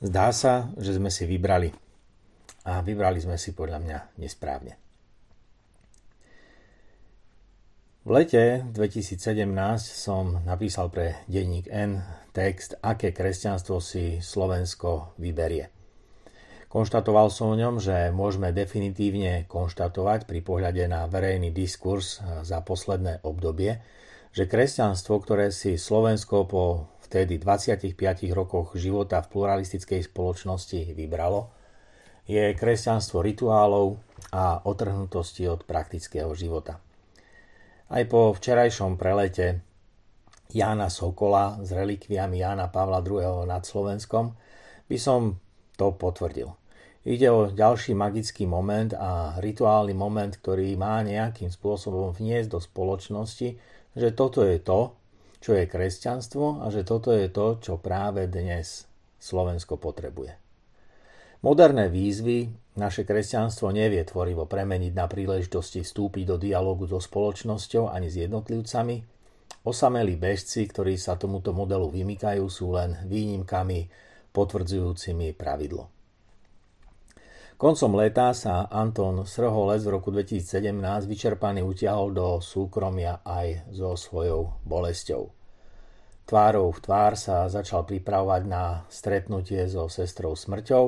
Zdá 0.00 0.32
sa, 0.32 0.72
že 0.80 0.96
sme 0.96 1.12
si 1.12 1.28
vybrali. 1.28 1.68
A 2.64 2.80
vybrali 2.80 3.20
sme 3.20 3.36
si 3.36 3.52
podľa 3.52 3.78
mňa 3.84 3.98
nesprávne. 4.16 4.80
V 8.00 8.08
lete 8.08 8.64
2017 8.72 9.44
som 9.84 10.40
napísal 10.48 10.88
pre 10.88 11.20
denník 11.28 11.68
N 11.68 12.00
text 12.32 12.80
Aké 12.80 13.12
kresťanstvo 13.12 13.76
si 13.84 14.24
Slovensko 14.24 15.12
vyberie. 15.20 15.68
Konštatoval 16.72 17.28
som 17.28 17.52
o 17.52 17.58
ňom, 17.60 17.76
že 17.76 18.08
môžeme 18.08 18.56
definitívne 18.56 19.44
konštatovať 19.52 20.24
pri 20.24 20.40
pohľade 20.40 20.86
na 20.88 21.04
verejný 21.12 21.52
diskurs 21.52 22.24
za 22.40 22.64
posledné 22.64 23.20
obdobie, 23.20 23.84
že 24.32 24.48
kresťanstvo, 24.48 25.20
ktoré 25.20 25.52
si 25.52 25.76
Slovensko 25.76 26.48
po 26.48 26.88
vtedy 27.10 27.42
25 27.42 27.98
rokoch 28.30 28.78
života 28.78 29.18
v 29.18 29.34
pluralistickej 29.34 30.06
spoločnosti 30.06 30.94
vybralo, 30.94 31.50
je 32.30 32.54
kresťanstvo 32.54 33.18
rituálov 33.18 33.98
a 34.30 34.62
otrhnutosti 34.62 35.50
od 35.50 35.66
praktického 35.66 36.30
života. 36.38 36.78
Aj 37.90 38.06
po 38.06 38.30
včerajšom 38.30 38.94
prelete 38.94 39.66
Jána 40.54 40.86
Sokola 40.86 41.58
s 41.58 41.74
relikviami 41.74 42.38
Jána 42.38 42.70
Pavla 42.70 43.02
II. 43.02 43.42
nad 43.42 43.66
Slovenskom 43.66 44.38
by 44.86 44.94
som 44.94 45.42
to 45.74 45.90
potvrdil. 45.98 46.54
Ide 47.02 47.26
o 47.32 47.50
ďalší 47.50 47.98
magický 47.98 48.46
moment 48.46 48.94
a 48.94 49.34
rituálny 49.42 49.96
moment, 49.98 50.30
ktorý 50.30 50.78
má 50.78 51.02
nejakým 51.02 51.50
spôsobom 51.50 52.14
vniesť 52.14 52.54
do 52.54 52.60
spoločnosti, 52.62 53.48
že 53.98 54.08
toto 54.14 54.46
je 54.46 54.62
to, 54.62 54.99
čo 55.40 55.56
je 55.56 55.64
kresťanstvo 55.64 56.60
a 56.60 56.68
že 56.68 56.84
toto 56.84 57.16
je 57.16 57.32
to, 57.32 57.56
čo 57.58 57.80
práve 57.80 58.28
dnes 58.28 58.84
Slovensko 59.16 59.80
potrebuje. 59.80 60.36
Moderné 61.40 61.88
výzvy 61.88 62.52
naše 62.76 63.08
kresťanstvo 63.08 63.72
nevie 63.72 64.04
tvorivo 64.04 64.44
premeniť 64.44 64.92
na 64.92 65.08
príležitosti 65.08 65.80
vstúpiť 65.80 66.24
do 66.28 66.36
dialogu 66.36 66.84
so 66.84 67.00
spoločnosťou 67.00 67.88
ani 67.88 68.12
s 68.12 68.20
jednotlivcami. 68.20 68.96
Osamelí 69.64 70.20
bežci, 70.20 70.68
ktorí 70.68 71.00
sa 71.00 71.16
tomuto 71.16 71.56
modelu 71.56 71.88
vymykajú, 71.88 72.44
sú 72.48 72.76
len 72.76 72.96
výnimkami 73.08 73.88
potvrdzujúcimi 74.32 75.32
pravidlo. 75.36 75.99
Koncom 77.60 77.92
leta 77.92 78.32
sa 78.32 78.72
Anton 78.72 79.28
Srholec 79.28 79.84
v 79.84 80.00
roku 80.00 80.08
2017 80.08 80.80
vyčerpaný 81.04 81.60
utiahol 81.60 82.08
do 82.08 82.40
súkromia 82.40 83.20
aj 83.20 83.68
so 83.76 84.00
svojou 84.00 84.64
bolesťou. 84.64 85.28
Tvárou 86.24 86.72
v 86.72 86.80
tvár 86.80 87.20
sa 87.20 87.52
začal 87.52 87.84
pripravovať 87.84 88.42
na 88.48 88.88
stretnutie 88.88 89.60
so 89.68 89.92
sestrou 89.92 90.32
smrťou. 90.32 90.84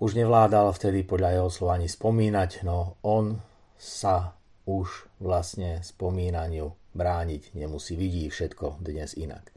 Už 0.00 0.16
nevládal 0.16 0.72
vtedy 0.72 1.04
podľa 1.04 1.36
jeho 1.36 1.50
slova 1.52 1.76
ani 1.76 1.92
spomínať, 1.92 2.64
no 2.64 2.96
on 3.04 3.36
sa 3.76 4.40
už 4.64 5.12
vlastne 5.20 5.84
spomínaniu 5.84 6.72
brániť 6.96 7.52
nemusí, 7.52 8.00
vidí 8.00 8.32
všetko 8.32 8.80
dnes 8.80 9.12
inak. 9.12 9.52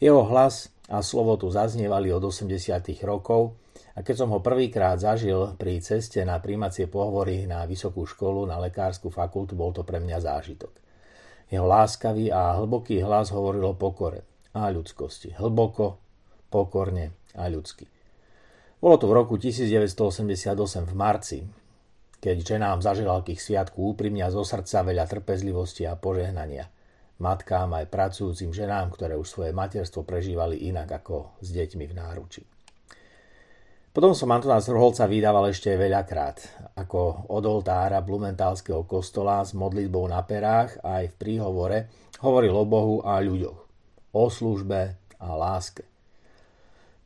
Jeho 0.00 0.24
hlas 0.32 0.72
a 0.88 1.04
slovo 1.04 1.36
tu 1.36 1.52
zaznievali 1.52 2.08
od 2.08 2.24
80. 2.24 2.56
rokov, 3.04 3.52
a 3.96 4.04
keď 4.04 4.14
som 4.22 4.28
ho 4.28 4.44
prvýkrát 4.44 5.00
zažil 5.00 5.56
pri 5.56 5.80
ceste 5.80 6.20
na 6.20 6.36
príjmacie 6.36 6.84
pohovory 6.84 7.48
na 7.48 7.64
vysokú 7.64 8.04
školu, 8.04 8.44
na 8.44 8.60
lekárskú 8.60 9.08
fakultu, 9.08 9.56
bol 9.56 9.72
to 9.72 9.88
pre 9.88 9.96
mňa 10.04 10.20
zážitok. 10.20 10.72
Jeho 11.48 11.64
láskavý 11.64 12.28
a 12.28 12.60
hlboký 12.60 13.00
hlas 13.00 13.32
hovoril 13.32 13.72
o 13.72 13.78
pokore 13.78 14.28
a 14.52 14.68
ľudskosti. 14.68 15.32
Hlboko, 15.40 15.96
pokorne 16.52 17.16
a 17.32 17.48
ľudsky. 17.48 17.88
Bolo 18.76 19.00
to 19.00 19.08
v 19.08 19.16
roku 19.16 19.40
1988 19.40 20.52
v 20.84 20.94
marci, 20.94 21.38
keď 22.20 22.36
ženám 22.44 22.84
zaželalkých 22.84 23.40
sviatku 23.40 23.96
úprimne 23.96 24.28
zo 24.28 24.44
srdca 24.44 24.84
veľa 24.84 25.08
trpezlivosti 25.08 25.88
a 25.88 25.96
požehnania. 25.96 26.68
Matkám 27.16 27.72
aj 27.72 27.88
pracujúcim 27.88 28.52
ženám, 28.52 28.92
ktoré 28.92 29.16
už 29.16 29.24
svoje 29.24 29.56
materstvo 29.56 30.04
prežívali 30.04 30.68
inak 30.68 31.00
ako 31.00 31.40
s 31.40 31.48
deťmi 31.48 31.88
v 31.88 31.96
náručí. 31.96 32.44
Potom 33.96 34.12
som 34.12 34.28
Antona 34.28 34.60
Zrholca 34.60 35.08
vydával 35.08 35.48
ešte 35.48 35.72
veľakrát, 35.72 36.68
ako 36.76 37.32
od 37.32 37.44
oltára 37.48 38.04
Blumentálskeho 38.04 38.84
kostola 38.84 39.40
s 39.40 39.56
modlitbou 39.56 40.04
na 40.04 40.20
perách 40.20 40.76
aj 40.84 41.08
v 41.08 41.16
príhovore 41.16 41.78
hovoril 42.20 42.52
o 42.52 42.68
Bohu 42.68 43.00
a 43.00 43.16
ľuďoch, 43.24 43.56
o 44.12 44.24
službe 44.28 45.00
a 45.16 45.28
láske. 45.32 45.88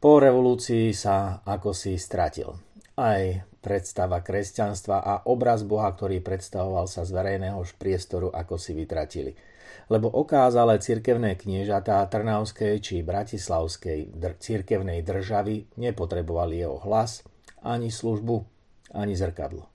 Po 0.03 0.19
revolúcii 0.19 0.91
sa 0.91 1.47
ako 1.47 1.71
si 1.71 1.95
stratil. 1.95 2.51
Aj 3.01 3.49
predstava 3.65 4.21
kresťanstva 4.21 5.01
a 5.01 5.15
obraz 5.25 5.65
Boha, 5.65 5.89
ktorý 5.89 6.21
predstavoval 6.21 6.85
sa 6.85 7.09
z 7.09 7.17
verejného 7.17 7.65
priestoru, 7.81 8.29
ako 8.29 8.61
si 8.61 8.77
vytratili– 8.77 9.33
lebo 9.91 10.07
okázale 10.07 10.79
cirkevné 10.79 11.35
kniežatá 11.35 12.07
Trnavskej 12.07 12.79
či 12.79 13.03
Bratislavskej 13.03 14.15
dr- 14.15 14.39
cirkevnej 14.39 15.03
državy 15.03 15.67
nepotrebovali 15.75 16.63
jeho 16.63 16.79
hlas, 16.87 17.27
ani 17.67 17.91
službu, 17.91 18.47
ani 18.95 19.19
zrkadlo. 19.19 19.67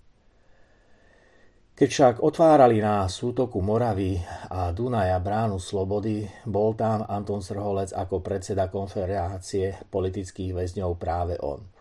Keď 1.75 1.89
však 1.91 2.15
otvárali 2.23 2.79
na 2.79 3.03
sútoku 3.11 3.59
Moravy 3.59 4.15
a 4.47 4.71
Dunaja 4.71 5.19
bránu 5.19 5.59
Slobody, 5.59 6.23
bol 6.47 6.71
tam 6.71 7.03
Anton 7.03 7.43
Srholec 7.43 7.91
ako 7.91 8.23
predseda 8.23 8.71
konfederácie 8.71 9.83
politických 9.91 10.55
väzňov 10.55 10.95
práve 10.95 11.35
on. 11.43 11.74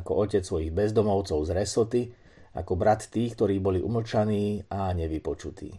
Ako 0.00 0.24
otec 0.24 0.42
svojich 0.42 0.72
bezdomovcov 0.72 1.44
z 1.44 1.50
Resoty, 1.52 2.02
ako 2.56 2.72
brat 2.74 3.06
tých, 3.12 3.36
ktorí 3.36 3.60
boli 3.62 3.78
umlčaní 3.78 4.64
a 4.72 4.90
nevypočutí. 4.96 5.70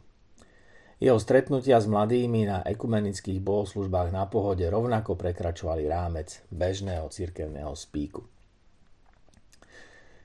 Jeho 1.01 1.17
stretnutia 1.17 1.81
s 1.81 1.89
mladými 1.89 2.45
na 2.45 2.61
ekumenických 2.61 3.41
bohoslužbách 3.41 4.13
na 4.13 4.29
pohode 4.29 4.61
rovnako 4.69 5.17
prekračovali 5.17 5.89
rámec 5.89 6.45
bežného 6.53 7.09
cirkevného 7.09 7.73
spíku. 7.73 8.21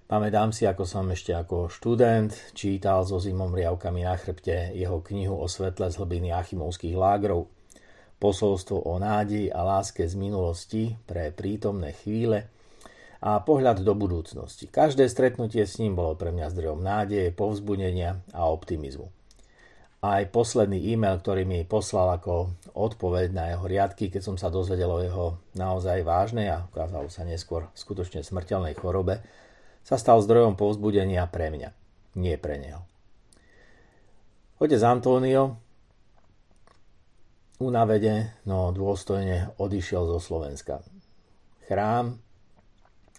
Pamätám 0.06 0.54
si, 0.54 0.68
ako 0.68 0.84
som 0.86 1.08
ešte 1.10 1.34
ako 1.34 1.66
študent 1.66 2.30
čítal 2.54 3.02
so 3.02 3.18
zimom 3.18 3.50
riavkami 3.50 4.06
na 4.06 4.14
chrbte 4.14 4.70
jeho 4.76 5.02
knihu 5.02 5.34
o 5.34 5.48
svetle 5.50 5.90
z 5.90 5.98
hlbiny 5.98 6.30
Achimovských 6.30 6.94
lágrov, 6.94 7.50
posolstvo 8.22 8.86
o 8.86 9.00
nádeji 9.02 9.50
a 9.50 9.66
láske 9.66 10.06
z 10.06 10.14
minulosti 10.14 10.94
pre 11.08 11.34
prítomné 11.34 11.96
chvíle 11.96 12.52
a 13.20 13.40
pohľad 13.40 13.80
do 13.84 13.94
budúcnosti. 13.96 14.68
Každé 14.68 15.08
stretnutie 15.08 15.64
s 15.64 15.80
ním 15.80 15.96
bolo 15.96 16.16
pre 16.16 16.32
mňa 16.32 16.52
zdrojom 16.52 16.80
nádeje, 16.84 17.32
povzbudenia 17.32 18.20
a 18.36 18.48
optimizmu 18.48 19.12
aj 20.04 20.30
posledný 20.30 20.92
e-mail, 20.92 21.18
ktorý 21.18 21.42
mi 21.48 21.64
poslal 21.64 22.20
ako 22.20 22.52
odpoveď 22.76 23.32
na 23.32 23.44
jeho 23.54 23.64
riadky, 23.64 24.12
keď 24.12 24.22
som 24.22 24.36
sa 24.36 24.52
dozvedel 24.52 24.90
o 24.92 25.02
jeho 25.02 25.26
naozaj 25.56 26.04
vážnej 26.04 26.52
a 26.52 26.68
ukázalo 26.68 27.08
sa 27.08 27.24
neskôr 27.24 27.66
skutočne 27.72 28.20
smrteľnej 28.20 28.76
chorobe, 28.76 29.24
sa 29.82 29.96
stal 29.96 30.22
zdrojom 30.22 30.58
povzbudenia 30.58 31.24
pre 31.30 31.48
mňa, 31.50 31.70
nie 32.18 32.36
pre 32.36 32.60
neho. 32.60 32.82
Otec 34.60 34.80
Antonio 34.84 35.56
unavede, 37.60 38.36
no 38.44 38.72
dôstojne 38.72 39.56
odišiel 39.56 40.04
zo 40.16 40.18
Slovenska. 40.20 40.84
Chrám, 41.66 42.20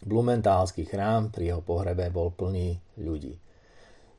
Blumentálsky 0.05 0.85
chrám 0.85 1.33
pri 1.33 1.55
jeho 1.55 1.61
pohrebe 1.65 2.05
bol 2.13 2.29
plný 2.29 2.77
ľudí. 3.01 3.33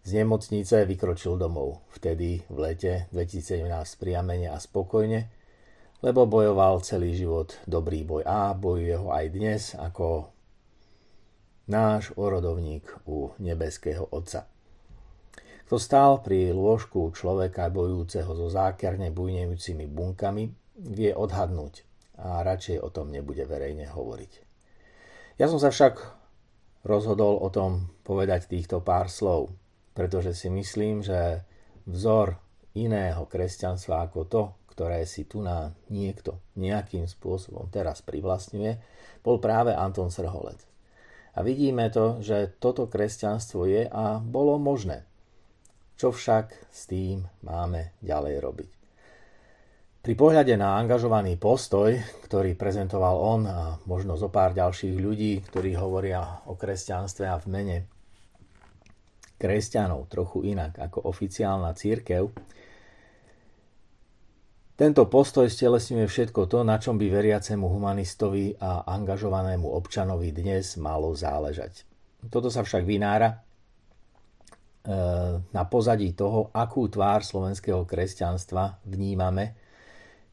Z 0.03 0.11
nemocnice 0.25 0.83
vykročil 0.89 1.39
domov, 1.39 1.85
vtedy 1.95 2.43
v 2.49 2.57
lete 2.59 3.07
2017 3.15 3.69
priamene 4.01 4.51
a 4.51 4.59
spokojne, 4.59 5.29
lebo 6.03 6.27
bojoval 6.27 6.81
celý 6.81 7.15
život 7.15 7.59
dobrý 7.69 8.03
boj 8.03 8.25
a 8.27 8.57
bojuje 8.57 8.97
ho 8.97 9.13
aj 9.13 9.27
dnes 9.31 9.63
ako 9.77 10.33
náš 11.69 12.11
orodovník 12.17 12.89
u 13.05 13.37
nebeského 13.39 14.09
Otca. 14.09 14.49
Kto 15.69 15.77
stál 15.77 16.25
pri 16.25 16.57
lôžku 16.57 17.13
človeka 17.13 17.69
bojujúceho 17.69 18.33
so 18.33 18.49
zákerne 18.49 19.13
bujnejúcimi 19.13 19.85
bunkami, 19.85 20.49
vie 20.81 21.13
odhadnúť 21.13 21.85
a 22.17 22.41
radšej 22.41 22.81
o 22.81 22.89
tom 22.89 23.13
nebude 23.13 23.45
verejne 23.45 23.85
hovoriť. 23.93 24.48
Ja 25.39 25.47
som 25.47 25.63
sa 25.63 25.71
však 25.71 26.03
rozhodol 26.83 27.39
o 27.39 27.47
tom 27.47 27.95
povedať 28.03 28.51
týchto 28.51 28.83
pár 28.83 29.07
slov, 29.07 29.55
pretože 29.95 30.35
si 30.35 30.51
myslím, 30.51 31.07
že 31.07 31.47
vzor 31.87 32.43
iného 32.75 33.23
kresťanstva 33.23 34.11
ako 34.11 34.21
to, 34.27 34.43
ktoré 34.75 35.07
si 35.07 35.31
tu 35.31 35.39
na 35.39 35.71
niekto 35.95 36.43
nejakým 36.59 37.07
spôsobom 37.07 37.71
teraz 37.71 38.03
privlastňuje, 38.03 38.83
bol 39.23 39.39
práve 39.39 39.71
Anton 39.75 40.11
Srholec. 40.11 40.59
A 41.39 41.47
vidíme 41.47 41.87
to, 41.95 42.19
že 42.19 42.59
toto 42.59 42.91
kresťanstvo 42.91 43.63
je 43.71 43.87
a 43.87 44.19
bolo 44.19 44.59
možné. 44.59 45.07
Čo 45.95 46.11
však 46.11 46.71
s 46.71 46.91
tým 46.91 47.27
máme 47.47 47.95
ďalej 48.03 48.35
robiť? 48.43 48.78
Pri 50.09 50.17
pohľade 50.17 50.57
na 50.57 50.81
angažovaný 50.81 51.37
postoj, 51.37 51.93
ktorý 52.25 52.57
prezentoval 52.57 53.13
on 53.13 53.45
a 53.45 53.77
možno 53.85 54.17
zo 54.17 54.33
pár 54.33 54.57
ďalších 54.57 54.97
ľudí, 54.97 55.45
ktorí 55.45 55.77
hovoria 55.77 56.49
o 56.49 56.57
kresťanstve 56.57 57.29
a 57.29 57.37
v 57.37 57.47
mene 57.53 57.77
kresťanov 59.37 60.09
trochu 60.09 60.49
inak 60.49 60.81
ako 60.81 61.13
oficiálna 61.13 61.77
církev, 61.77 62.25
tento 64.81 65.03
postoj 65.13 65.45
stelesňuje 65.45 66.09
všetko 66.09 66.49
to, 66.49 66.65
na 66.65 66.81
čom 66.81 66.97
by 66.97 67.05
veriacemu 67.05 67.69
humanistovi 67.69 68.57
a 68.65 68.89
angažovanému 68.89 69.69
občanovi 69.69 70.33
dnes 70.33 70.81
malo 70.81 71.13
záležať. 71.13 71.85
Toto 72.33 72.49
sa 72.49 72.65
však 72.65 72.81
vynára 72.89 73.29
e, 73.29 73.37
na 75.45 75.65
pozadí 75.69 76.17
toho, 76.17 76.49
akú 76.57 76.89
tvár 76.89 77.21
slovenského 77.29 77.85
kresťanstva 77.85 78.81
vnímame 78.89 79.68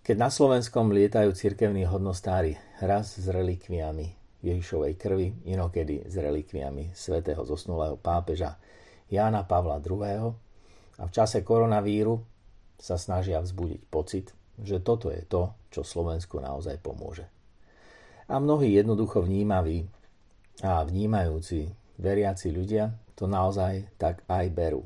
keď 0.06 0.22
na 0.22 0.30
Slovenskom 0.30 0.94
lietajú 0.94 1.34
cirkevní 1.34 1.90
hodnostári 1.90 2.62
raz 2.78 3.18
s 3.18 3.26
relikviami 3.26 4.14
Ježišovej 4.46 4.94
krvi, 5.02 5.34
inokedy 5.50 6.06
s 6.06 6.14
relikviami 6.22 6.94
svätého 6.94 7.42
zosnulého 7.42 7.98
pápeža 7.98 8.62
Jána 9.10 9.50
Pavla 9.50 9.82
II. 9.82 10.30
a 11.02 11.04
v 11.10 11.12
čase 11.12 11.42
koronavíru 11.42 12.22
sa 12.78 13.02
snažia 13.02 13.42
vzbudiť 13.42 13.82
pocit, 13.90 14.30
že 14.62 14.78
toto 14.78 15.10
je 15.10 15.26
to, 15.26 15.50
čo 15.74 15.82
Slovensku 15.82 16.38
naozaj 16.38 16.78
pomôže. 16.86 17.26
A 18.30 18.38
mnohí 18.38 18.78
jednoducho 18.78 19.26
vnímaví 19.26 19.90
a 20.62 20.86
vnímajúci 20.86 21.74
veriaci 21.98 22.54
ľudia 22.54 22.94
to 23.18 23.26
naozaj 23.26 23.90
tak 23.98 24.22
aj 24.30 24.54
berú. 24.54 24.86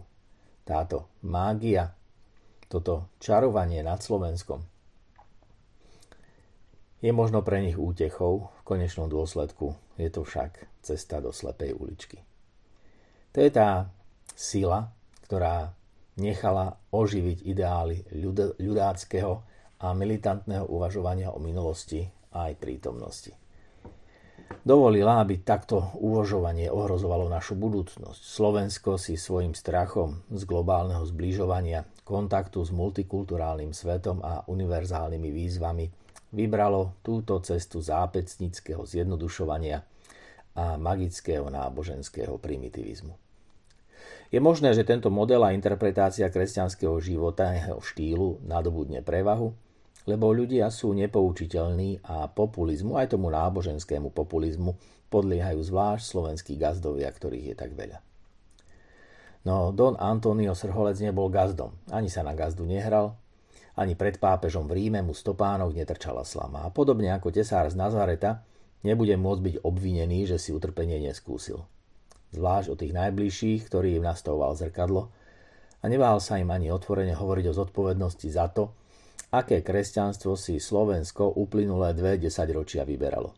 Táto 0.63 1.11
mágia, 1.27 1.91
toto 2.71 3.11
čarovanie 3.19 3.83
nad 3.83 3.99
Slovenskom 3.99 4.78
je 6.99 7.11
možno 7.15 7.39
pre 7.41 7.63
nich 7.63 7.79
útechou, 7.79 8.51
v 8.59 8.61
konečnom 8.67 9.07
dôsledku 9.07 9.75
je 9.95 10.09
to 10.11 10.27
však 10.27 10.67
cesta 10.83 11.23
do 11.23 11.31
slepej 11.31 11.75
uličky. 11.75 12.19
To 13.31 13.39
je 13.39 13.51
tá 13.51 13.87
sila, 14.35 14.91
ktorá 15.23 15.71
nechala 16.19 16.75
oživiť 16.91 17.47
ideály 17.47 18.03
ľudáckého 18.59 19.33
a 19.79 19.95
militantného 19.95 20.67
uvažovania 20.67 21.31
o 21.31 21.39
minulosti 21.39 22.03
a 22.35 22.51
aj 22.51 22.59
prítomnosti. 22.59 23.31
Dovolila, 24.65 25.21
aby 25.21 25.45
takto 25.45 25.93
uvažovanie 26.01 26.67
ohrozovalo 26.73 27.29
našu 27.29 27.53
budúcnosť. 27.55 28.17
Slovensko 28.17 28.97
si 28.97 29.15
svojim 29.15 29.53
strachom 29.53 30.25
z 30.33 30.41
globálneho 30.43 31.05
zbližovania, 31.05 31.85
kontaktu 32.03 32.65
s 32.65 32.73
multikulturálnym 32.73 33.71
svetom 33.71 34.19
a 34.25 34.43
univerzálnymi 34.49 35.29
výzvami 35.29 35.85
vybralo 36.29 36.97
túto 37.01 37.37
cestu 37.41 37.81
zápecnického 37.81 38.85
zjednodušovania 38.85 39.81
a 40.57 40.75
magického 40.77 41.47
náboženského 41.49 42.37
primitivizmu. 42.37 43.13
Je 44.29 44.37
možné, 44.37 44.77
že 44.77 44.85
tento 44.85 45.09
model 45.09 45.41
a 45.41 45.57
interpretácia 45.57 46.29
kresťanského 46.29 47.01
života 47.01 47.49
jeho 47.49 47.81
štýlu 47.81 48.45
nadobudne 48.45 49.01
prevahu, 49.01 49.49
lebo 50.05 50.29
ľudia 50.29 50.69
sú 50.69 50.93
nepoučiteľní 50.93 52.05
a 52.05 52.29
populizmu, 52.29 52.97
aj 52.97 53.17
tomu 53.17 53.33
náboženskému 53.33 54.13
populizmu, 54.13 54.77
podliehajú 55.09 55.59
zvlášť 55.65 56.03
slovenskí 56.05 56.53
gazdovia, 56.61 57.09
ktorých 57.09 57.45
je 57.53 57.55
tak 57.57 57.73
veľa. 57.73 57.99
No 59.49 59.73
Don 59.73 59.97
Antonio 59.97 60.53
Srholec 60.53 61.01
nebol 61.01 61.33
gazdom, 61.33 61.73
ani 61.89 62.11
sa 62.11 62.21
na 62.21 62.37
gazdu 62.37 62.69
nehral, 62.69 63.17
ani 63.79 63.95
pred 63.95 64.19
pápežom 64.19 64.67
v 64.67 64.75
Ríme 64.75 64.99
mu 64.99 65.15
stopánok 65.15 65.71
netrčala 65.71 66.27
slama. 66.27 66.67
A 66.67 66.69
podobne 66.69 67.15
ako 67.15 67.31
tesár 67.31 67.71
z 67.71 67.79
Nazareta, 67.79 68.43
nebude 68.83 69.15
môcť 69.15 69.41
byť 69.41 69.55
obvinený, 69.63 70.27
že 70.27 70.35
si 70.35 70.51
utrpenie 70.51 70.99
neskúsil. 70.99 71.63
Zvlášť 72.35 72.67
o 72.69 72.75
tých 72.75 72.91
najbližších, 72.91 73.71
ktorý 73.71 73.97
im 73.97 74.05
nastavoval 74.05 74.53
zrkadlo 74.59 75.07
a 75.79 75.85
neváhal 75.87 76.19
sa 76.19 76.35
im 76.37 76.51
ani 76.51 76.69
otvorene 76.75 77.15
hovoriť 77.15 77.45
o 77.49 77.57
zodpovednosti 77.57 78.27
za 78.27 78.51
to, 78.51 78.75
aké 79.31 79.63
kresťanstvo 79.63 80.35
si 80.35 80.59
Slovensko 80.59 81.31
uplynulé 81.39 81.95
dve 81.95 82.19
desaťročia 82.19 82.83
vyberalo. 82.83 83.31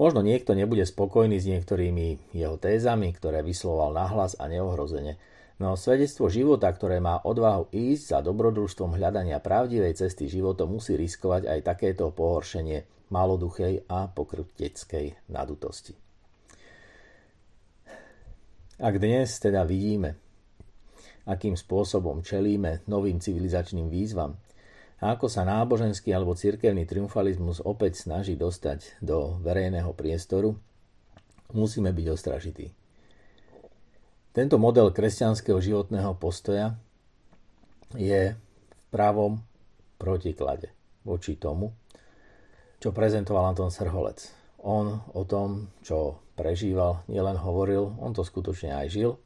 Možno 0.00 0.24
niekto 0.24 0.56
nebude 0.56 0.82
spokojný 0.88 1.36
s 1.38 1.46
niektorými 1.46 2.32
jeho 2.32 2.56
tézami, 2.56 3.12
ktoré 3.12 3.44
vysloval 3.44 3.92
nahlas 3.92 4.32
a 4.40 4.48
neohrozene, 4.48 5.20
No 5.60 5.76
svedectvo 5.76 6.32
života, 6.32 6.72
ktoré 6.72 7.04
má 7.04 7.20
odvahu 7.20 7.68
ísť 7.68 8.16
za 8.16 8.18
dobrodružstvom 8.24 8.96
hľadania 8.96 9.44
pravdivej 9.44 9.92
cesty 9.92 10.24
života, 10.24 10.64
musí 10.64 10.96
riskovať 10.96 11.52
aj 11.52 11.60
takéto 11.60 12.08
pohoršenie 12.16 13.12
maloduchej 13.12 13.84
a 13.84 14.08
pokrteckej 14.08 15.28
nadutosti. 15.28 15.92
Ak 18.80 18.96
dnes 18.96 19.36
teda 19.36 19.68
vidíme, 19.68 20.16
akým 21.28 21.52
spôsobom 21.52 22.24
čelíme 22.24 22.80
novým 22.88 23.20
civilizačným 23.20 23.92
výzvam 23.92 24.40
a 25.04 25.12
ako 25.12 25.28
sa 25.28 25.44
náboženský 25.44 26.08
alebo 26.16 26.32
cirkevný 26.32 26.88
triumfalizmus 26.88 27.60
opäť 27.68 28.08
snaží 28.08 28.32
dostať 28.32 28.96
do 29.04 29.36
verejného 29.44 29.92
priestoru, 29.92 30.56
musíme 31.52 31.92
byť 31.92 32.06
ostražití. 32.08 32.79
Tento 34.30 34.62
model 34.62 34.94
kresťanského 34.94 35.58
životného 35.58 36.14
postoja 36.14 36.78
je 37.98 38.30
v 38.38 38.82
pravom 38.94 39.42
protiklade 39.98 40.70
voči 41.02 41.34
tomu, 41.34 41.74
čo 42.78 42.94
prezentoval 42.94 43.50
Anton 43.50 43.74
Srholec. 43.74 44.30
On 44.62 45.02
o 45.18 45.26
tom, 45.26 45.74
čo 45.82 46.22
prežíval, 46.38 47.02
nielen 47.10 47.42
hovoril, 47.42 47.90
on 47.98 48.14
to 48.14 48.22
skutočne 48.22 48.70
aj 48.70 48.86
žil. 48.94 49.18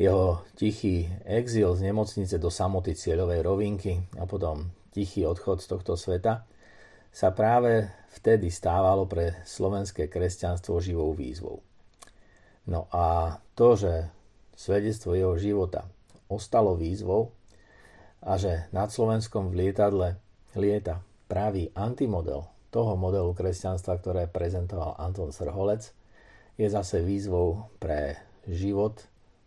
Jeho 0.00 0.40
tichý 0.56 1.12
exil 1.28 1.76
z 1.76 1.92
nemocnice 1.92 2.40
do 2.40 2.48
samoty 2.48 2.96
cieľovej 2.96 3.44
rovinky 3.44 4.00
a 4.16 4.24
potom 4.24 4.72
tichý 4.96 5.28
odchod 5.28 5.60
z 5.60 5.76
tohto 5.76 5.92
sveta 5.92 6.48
sa 7.12 7.28
práve 7.36 7.84
vtedy 8.16 8.48
stávalo 8.48 9.04
pre 9.04 9.44
slovenské 9.44 10.08
kresťanstvo 10.08 10.80
živou 10.80 11.12
výzvou. 11.12 11.60
No 12.66 12.90
a 12.90 13.38
to, 13.54 13.78
že 13.78 14.10
svedectvo 14.58 15.14
jeho 15.14 15.38
života 15.38 15.86
ostalo 16.26 16.74
výzvou 16.74 17.30
a 18.26 18.34
že 18.34 18.66
nad 18.74 18.90
Slovenskom 18.90 19.54
v 19.54 19.66
lietadle 19.66 20.18
lieta 20.58 20.98
pravý 21.30 21.70
antimodel 21.78 22.46
toho 22.74 22.98
modelu 22.98 23.30
kresťanstva, 23.32 24.02
ktoré 24.02 24.22
prezentoval 24.26 24.98
Anton 24.98 25.30
Srholec, 25.30 25.94
je 26.58 26.66
zase 26.66 27.04
výzvou 27.04 27.70
pre 27.78 28.18
život 28.48 28.98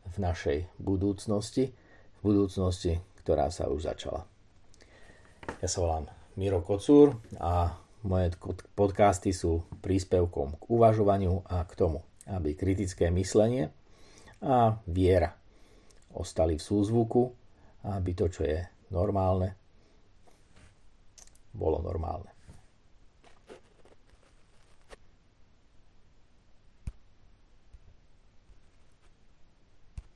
v 0.09 0.15
našej 0.21 0.57
budúcnosti, 0.79 1.75
v 2.17 2.19
budúcnosti, 2.21 3.03
ktorá 3.21 3.51
sa 3.51 3.67
už 3.67 3.89
začala. 3.89 4.23
Ja 5.59 5.67
sa 5.67 5.81
volám 5.81 6.05
Miro 6.37 6.61
Kocúr 6.61 7.17
a 7.41 7.75
moje 8.05 8.31
podcasty 8.77 9.35
sú 9.35 9.65
príspevkom 9.83 10.55
k 10.55 10.63
uvažovaniu 10.71 11.43
a 11.49 11.65
k 11.67 11.73
tomu, 11.75 12.05
aby 12.31 12.55
kritické 12.55 13.09
myslenie 13.11 13.69
a 14.39 14.77
viera 14.87 15.35
ostali 16.15 16.55
v 16.55 16.63
súzvuku, 16.63 17.23
aby 17.91 18.11
to, 18.15 18.25
čo 18.31 18.41
je 18.47 18.59
normálne, 18.89 19.53
bolo 21.53 21.83
normálne. 21.83 22.38